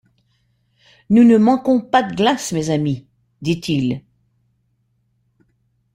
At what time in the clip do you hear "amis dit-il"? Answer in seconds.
2.71-4.01